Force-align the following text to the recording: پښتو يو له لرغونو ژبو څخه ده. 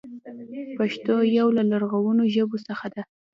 پښتو 0.77 1.15
يو 1.39 1.47
له 1.57 1.63
لرغونو 1.71 2.23
ژبو 2.35 2.57
څخه 2.67 2.85
ده. 2.93 3.01